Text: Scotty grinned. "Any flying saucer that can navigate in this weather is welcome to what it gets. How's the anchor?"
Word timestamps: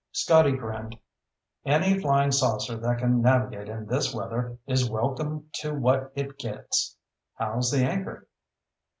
Scotty 0.13 0.53
grinned. 0.53 0.97
"Any 1.63 1.99
flying 1.99 2.31
saucer 2.31 2.75
that 2.75 2.97
can 2.97 3.21
navigate 3.21 3.69
in 3.69 3.85
this 3.85 4.15
weather 4.15 4.57
is 4.65 4.89
welcome 4.89 5.49
to 5.61 5.75
what 5.75 6.11
it 6.15 6.39
gets. 6.39 6.97
How's 7.35 7.69
the 7.69 7.83
anchor?" 7.85 8.27